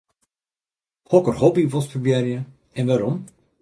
[1.13, 2.39] Hokker hobby wolst probearje
[2.79, 3.17] en wêrom?